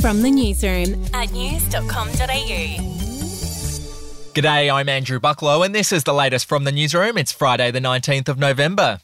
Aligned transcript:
From 0.00 0.22
the 0.22 0.30
newsroom 0.30 1.04
at 1.12 1.32
news.com.au. 1.32 2.98
G'day, 4.32 4.72
I'm 4.72 4.88
Andrew 4.88 5.18
Bucklow, 5.18 5.66
and 5.66 5.74
this 5.74 5.90
is 5.90 6.04
the 6.04 6.14
latest 6.14 6.46
from 6.46 6.62
the 6.62 6.70
newsroom. 6.70 7.18
It's 7.18 7.32
Friday, 7.32 7.72
the 7.72 7.80
19th 7.80 8.28
of 8.28 8.38
November. 8.38 9.00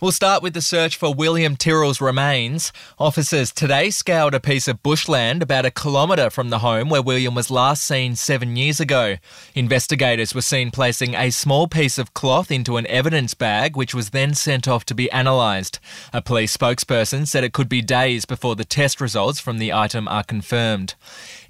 We'll 0.00 0.12
start 0.12 0.42
with 0.42 0.54
the 0.54 0.62
search 0.62 0.96
for 0.96 1.12
William 1.12 1.56
Tyrrell's 1.56 2.00
remains. 2.00 2.72
Officers 2.98 3.52
today 3.52 3.90
scoured 3.90 4.32
a 4.32 4.40
piece 4.40 4.66
of 4.66 4.82
bushland 4.82 5.42
about 5.42 5.66
a 5.66 5.70
kilometre 5.70 6.30
from 6.30 6.48
the 6.48 6.60
home 6.60 6.88
where 6.88 7.02
William 7.02 7.34
was 7.34 7.50
last 7.50 7.84
seen 7.84 8.16
seven 8.16 8.56
years 8.56 8.80
ago. 8.80 9.18
Investigators 9.54 10.34
were 10.34 10.40
seen 10.40 10.70
placing 10.70 11.14
a 11.14 11.28
small 11.28 11.68
piece 11.68 11.98
of 11.98 12.14
cloth 12.14 12.50
into 12.50 12.78
an 12.78 12.86
evidence 12.86 13.34
bag, 13.34 13.76
which 13.76 13.94
was 13.94 14.08
then 14.08 14.32
sent 14.32 14.66
off 14.66 14.86
to 14.86 14.94
be 14.94 15.10
analysed. 15.10 15.78
A 16.14 16.22
police 16.22 16.56
spokesperson 16.56 17.26
said 17.26 17.44
it 17.44 17.52
could 17.52 17.68
be 17.68 17.82
days 17.82 18.24
before 18.24 18.56
the 18.56 18.64
test 18.64 19.02
results 19.02 19.38
from 19.38 19.58
the 19.58 19.70
item 19.70 20.08
are 20.08 20.24
confirmed. 20.24 20.94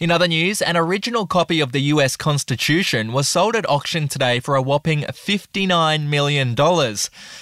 In 0.00 0.10
other 0.10 0.26
news, 0.26 0.60
an 0.60 0.76
original 0.76 1.28
copy 1.28 1.60
of 1.60 1.70
the 1.70 1.82
US 1.82 2.16
Constitution 2.16 3.12
was 3.12 3.28
sold 3.28 3.54
at 3.54 3.68
auction 3.68 4.08
today 4.08 4.40
for 4.40 4.56
a 4.56 4.62
whopping 4.62 5.02
$59 5.02 6.08
million. 6.08 6.56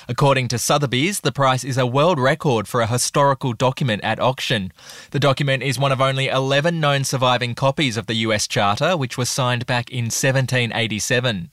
According 0.07 0.49
to 0.49 0.59
Sotheby's, 0.59 0.98
the 0.99 1.31
price 1.31 1.63
is 1.63 1.79
a 1.79 1.87
world 1.87 2.19
record 2.19 2.67
for 2.67 2.81
a 2.81 2.89
historical 2.89 3.53
document 3.53 4.03
at 4.03 4.19
auction. 4.19 4.73
The 5.13 5.21
document 5.21 5.63
is 5.63 5.79
one 5.79 5.93
of 5.93 6.01
only 6.01 6.27
11 6.27 6.81
known 6.81 7.05
surviving 7.05 7.55
copies 7.55 7.97
of 7.97 8.07
the 8.07 8.17
US 8.17 8.49
Charter, 8.49 8.97
which 8.97 9.17
was 9.17 9.31
signed 9.31 9.65
back 9.65 9.91
in 9.91 10.07
1787. 10.07 11.51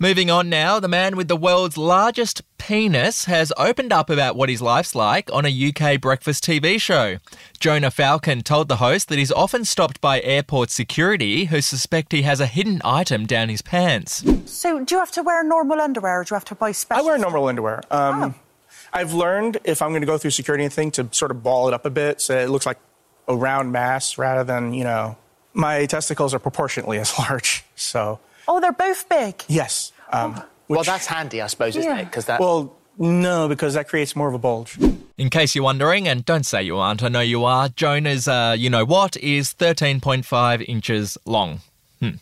Moving 0.00 0.30
on 0.30 0.48
now, 0.48 0.80
the 0.80 0.88
man 0.88 1.14
with 1.14 1.28
the 1.28 1.36
world's 1.36 1.76
largest 1.76 2.42
penis 2.58 3.26
has 3.26 3.52
opened 3.56 3.92
up 3.92 4.10
about 4.10 4.34
what 4.34 4.48
his 4.48 4.62
life's 4.62 4.94
like 4.94 5.30
on 5.32 5.44
a 5.44 5.68
UK 5.68 6.00
breakfast 6.00 6.42
TV 6.42 6.80
show. 6.80 7.18
Jonah 7.60 7.90
Falcon 7.90 8.40
told 8.40 8.68
the 8.68 8.76
host 8.76 9.08
that 9.08 9.18
he's 9.18 9.30
often 9.30 9.64
stopped 9.64 10.00
by 10.00 10.20
airport 10.22 10.70
security 10.70 11.44
who 11.44 11.60
suspect 11.60 12.12
he 12.12 12.22
has 12.22 12.40
a 12.40 12.46
hidden 12.46 12.80
item 12.82 13.26
down 13.26 13.50
his 13.50 13.62
pants. 13.62 14.24
So, 14.46 14.82
do 14.82 14.94
you 14.94 14.98
have 14.98 15.12
to 15.12 15.22
wear 15.22 15.44
normal 15.44 15.80
underwear 15.80 16.20
or 16.20 16.24
do 16.24 16.32
you 16.32 16.36
have 16.36 16.46
to 16.46 16.54
buy 16.54 16.72
special? 16.72 17.04
I 17.04 17.06
wear 17.06 17.18
normal 17.18 17.46
underwear. 17.46 17.82
Um, 17.90 18.22
oh. 18.22 18.34
I've 18.92 19.12
learned 19.12 19.58
if 19.64 19.82
I'm 19.82 19.90
going 19.90 20.02
to 20.02 20.06
go 20.06 20.18
through 20.18 20.32
security 20.32 20.64
and 20.64 20.72
thing 20.72 20.90
to 20.92 21.08
sort 21.12 21.30
of 21.30 21.42
ball 21.42 21.68
it 21.68 21.74
up 21.74 21.86
a 21.86 21.90
bit 21.90 22.20
so 22.20 22.36
it 22.36 22.50
looks 22.50 22.66
like 22.66 22.78
a 23.28 23.36
round 23.36 23.72
mass 23.72 24.18
rather 24.18 24.44
than, 24.44 24.74
you 24.74 24.84
know, 24.84 25.16
my 25.52 25.86
testicles 25.86 26.34
are 26.34 26.38
proportionately 26.38 26.98
as 26.98 27.16
large. 27.18 27.64
So 27.76 28.20
Oh, 28.50 28.58
they're 28.58 28.72
both 28.72 29.08
big. 29.08 29.44
Yes. 29.46 29.92
Um, 30.12 30.34
oh. 30.36 30.44
which, 30.66 30.76
well, 30.76 30.84
that's 30.84 31.06
handy, 31.06 31.40
I 31.40 31.46
suppose, 31.46 31.76
isn't 31.76 31.88
yeah. 31.88 32.02
it? 32.02 32.06
Because 32.06 32.24
that. 32.24 32.40
Well, 32.40 32.76
no, 32.98 33.48
because 33.48 33.74
that 33.74 33.88
creates 33.88 34.16
more 34.16 34.26
of 34.26 34.34
a 34.34 34.38
bulge. 34.38 34.76
In 35.16 35.30
case 35.30 35.54
you're 35.54 35.64
wondering, 35.64 36.08
and 36.08 36.24
don't 36.24 36.44
say 36.44 36.62
you 36.64 36.76
aren't, 36.76 37.02
I 37.02 37.08
know 37.08 37.20
you 37.20 37.44
are, 37.44 37.68
Jonah's, 37.68 38.26
uh, 38.26 38.56
you 38.58 38.68
know 38.68 38.84
what, 38.84 39.16
is 39.18 39.54
13.5 39.54 40.64
inches 40.68 41.16
long. 41.24 41.60
Hmm. 42.00 42.12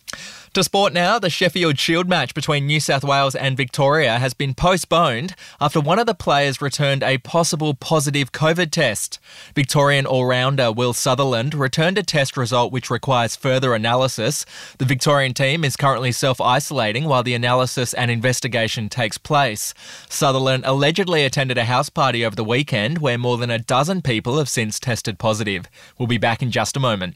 To 0.53 0.63
sport 0.63 0.93
now, 0.93 1.19
the 1.19 1.29
Sheffield 1.29 1.79
Shield 1.79 2.09
match 2.09 2.33
between 2.33 2.65
New 2.65 2.79
South 2.81 3.03
Wales 3.03 3.35
and 3.35 3.55
Victoria 3.55 4.17
has 4.17 4.33
been 4.33 4.53
postponed 4.53 5.35
after 5.61 5.79
one 5.79 5.99
of 5.99 6.05
the 6.05 6.15
players 6.15 6.61
returned 6.61 7.01
a 7.01 7.19
possible 7.19 7.73
positive 7.75 8.31
COVID 8.33 8.71
test. 8.71 9.19
Victorian 9.55 10.05
all 10.05 10.25
rounder 10.25 10.69
Will 10.71 10.91
Sutherland 10.91 11.53
returned 11.53 11.97
a 11.97 12.03
test 12.03 12.35
result 12.35 12.73
which 12.73 12.89
requires 12.89 13.37
further 13.37 13.73
analysis. 13.73 14.45
The 14.79 14.85
Victorian 14.85 15.33
team 15.33 15.63
is 15.63 15.77
currently 15.77 16.11
self 16.11 16.41
isolating 16.41 17.05
while 17.05 17.23
the 17.23 17.35
analysis 17.35 17.93
and 17.93 18.11
investigation 18.11 18.89
takes 18.89 19.17
place. 19.17 19.73
Sutherland 20.09 20.63
allegedly 20.65 21.23
attended 21.23 21.57
a 21.57 21.65
house 21.65 21.89
party 21.89 22.25
over 22.25 22.35
the 22.35 22.43
weekend 22.43 22.97
where 22.97 23.17
more 23.17 23.37
than 23.37 23.51
a 23.51 23.59
dozen 23.59 24.01
people 24.01 24.37
have 24.39 24.49
since 24.49 24.77
tested 24.77 25.19
positive. 25.19 25.67
We'll 25.97 26.07
be 26.07 26.17
back 26.17 26.41
in 26.41 26.51
just 26.51 26.75
a 26.75 26.81
moment. 26.81 27.15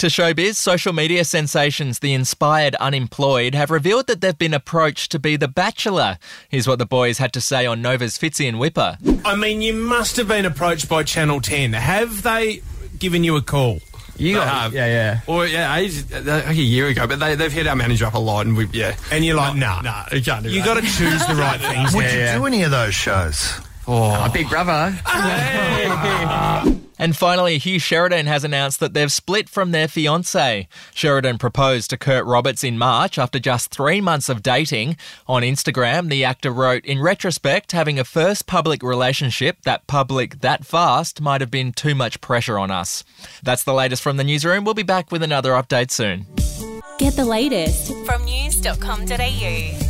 To 0.00 0.06
showbiz, 0.06 0.54
social 0.54 0.94
media 0.94 1.26
sensations 1.26 1.98
The 1.98 2.14
Inspired 2.14 2.74
Unemployed 2.76 3.54
have 3.54 3.70
revealed 3.70 4.06
that 4.06 4.22
they've 4.22 4.38
been 4.38 4.54
approached 4.54 5.12
to 5.12 5.18
be 5.18 5.36
The 5.36 5.46
Bachelor. 5.46 6.16
Here's 6.48 6.66
what 6.66 6.78
the 6.78 6.86
boys 6.86 7.18
had 7.18 7.34
to 7.34 7.40
say 7.42 7.66
on 7.66 7.82
Nova's 7.82 8.16
Fitzy 8.16 8.48
and 8.48 8.58
Whipper. 8.58 8.96
I 9.26 9.36
mean, 9.36 9.60
you 9.60 9.74
must 9.74 10.16
have 10.16 10.26
been 10.26 10.46
approached 10.46 10.88
by 10.88 11.02
Channel 11.02 11.42
10. 11.42 11.74
Have 11.74 12.22
they 12.22 12.62
given 12.98 13.24
you 13.24 13.36
a 13.36 13.42
call? 13.42 13.80
You 14.16 14.36
got, 14.36 14.48
have. 14.48 14.72
Yeah, 14.72 14.86
yeah. 14.86 15.20
Or, 15.26 15.46
yeah, 15.46 15.76
ages, 15.76 16.10
uh, 16.10 16.22
like 16.24 16.46
a 16.46 16.54
year 16.54 16.86
ago, 16.86 17.06
but 17.06 17.18
they, 17.18 17.34
they've 17.34 17.52
hit 17.52 17.66
our 17.66 17.76
manager 17.76 18.06
up 18.06 18.14
a 18.14 18.18
lot, 18.18 18.46
and 18.46 18.56
we 18.56 18.68
yeah. 18.72 18.96
And 19.12 19.22
you're 19.22 19.36
like, 19.36 19.54
nah. 19.54 19.82
Nah, 19.82 20.06
you 20.12 20.22
can't 20.22 20.44
do 20.44 20.50
You 20.50 20.64
got 20.64 20.76
to 20.76 20.80
choose 20.80 21.26
the 21.26 21.34
right 21.34 21.60
things. 21.74 21.94
Would 21.94 22.06
yeah, 22.06 22.12
you 22.14 22.18
yeah. 22.20 22.38
do 22.38 22.46
any 22.46 22.62
of 22.62 22.70
those 22.70 22.94
shows? 22.94 23.52
Oh, 23.86 24.24
oh 24.24 24.30
Big 24.32 24.48
Brother. 24.48 24.98
and 27.00 27.16
finally, 27.16 27.56
Hugh 27.56 27.78
Sheridan 27.78 28.26
has 28.26 28.44
announced 28.44 28.78
that 28.80 28.92
they've 28.92 29.10
split 29.10 29.48
from 29.48 29.70
their 29.70 29.86
fiancée. 29.86 30.66
Sheridan 30.94 31.38
proposed 31.38 31.88
to 31.90 31.96
Kurt 31.96 32.26
Roberts 32.26 32.62
in 32.62 32.76
March 32.76 33.18
after 33.18 33.38
just 33.38 33.70
three 33.70 34.02
months 34.02 34.28
of 34.28 34.42
dating. 34.42 34.98
On 35.26 35.42
Instagram, 35.42 36.10
the 36.10 36.24
actor 36.24 36.50
wrote, 36.50 36.84
In 36.84 37.00
retrospect, 37.00 37.72
having 37.72 37.98
a 37.98 38.04
first 38.04 38.46
public 38.46 38.82
relationship 38.82 39.62
that 39.62 39.86
public 39.86 40.40
that 40.40 40.66
fast 40.66 41.22
might 41.22 41.40
have 41.40 41.50
been 41.50 41.72
too 41.72 41.94
much 41.94 42.20
pressure 42.20 42.58
on 42.58 42.70
us. 42.70 43.02
That's 43.42 43.64
the 43.64 43.72
latest 43.72 44.02
from 44.02 44.18
the 44.18 44.24
newsroom. 44.24 44.64
We'll 44.64 44.74
be 44.74 44.82
back 44.82 45.10
with 45.10 45.22
another 45.22 45.52
update 45.52 45.90
soon. 45.90 46.26
Get 46.98 47.16
the 47.16 47.24
latest 47.24 47.94
from 48.04 48.26
news.com.au. 48.26 49.89